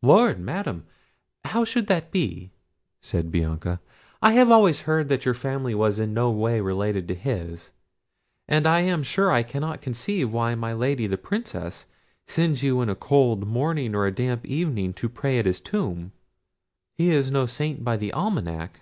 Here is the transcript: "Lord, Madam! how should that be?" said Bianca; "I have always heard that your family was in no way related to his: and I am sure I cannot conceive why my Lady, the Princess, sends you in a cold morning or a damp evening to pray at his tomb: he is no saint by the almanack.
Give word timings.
"Lord, 0.00 0.40
Madam! 0.40 0.86
how 1.44 1.62
should 1.66 1.88
that 1.88 2.10
be?" 2.10 2.52
said 3.02 3.30
Bianca; 3.30 3.82
"I 4.22 4.32
have 4.32 4.50
always 4.50 4.80
heard 4.88 5.10
that 5.10 5.26
your 5.26 5.34
family 5.34 5.74
was 5.74 5.98
in 5.98 6.14
no 6.14 6.30
way 6.30 6.58
related 6.62 7.06
to 7.08 7.14
his: 7.14 7.72
and 8.48 8.66
I 8.66 8.80
am 8.80 9.02
sure 9.02 9.30
I 9.30 9.42
cannot 9.42 9.82
conceive 9.82 10.32
why 10.32 10.54
my 10.54 10.72
Lady, 10.72 11.06
the 11.06 11.18
Princess, 11.18 11.84
sends 12.26 12.62
you 12.62 12.80
in 12.80 12.88
a 12.88 12.94
cold 12.96 13.46
morning 13.46 13.94
or 13.94 14.06
a 14.06 14.10
damp 14.10 14.46
evening 14.46 14.94
to 14.94 15.08
pray 15.10 15.38
at 15.38 15.44
his 15.44 15.60
tomb: 15.60 16.12
he 16.94 17.10
is 17.10 17.30
no 17.30 17.44
saint 17.44 17.84
by 17.84 17.98
the 17.98 18.10
almanack. 18.14 18.80